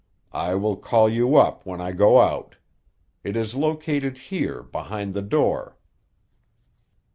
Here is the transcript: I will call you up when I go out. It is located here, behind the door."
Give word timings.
I 0.33 0.55
will 0.55 0.77
call 0.77 1.07
you 1.09 1.35
up 1.35 1.63
when 1.63 1.79
I 1.79 1.91
go 1.91 2.21
out. 2.21 2.55
It 3.23 3.37
is 3.37 3.53
located 3.53 4.17
here, 4.17 4.63
behind 4.63 5.13
the 5.13 5.21
door." 5.21 5.77